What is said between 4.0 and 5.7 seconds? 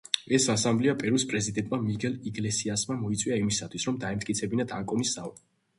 დაემტკიცებინათ ანკონის ზავი.